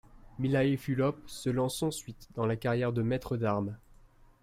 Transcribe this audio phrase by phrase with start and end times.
[0.39, 3.77] Mihály Fülöp se lance ensuite dans la carrière de maître d'armes.